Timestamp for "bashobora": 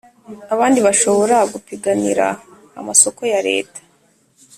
0.87-1.37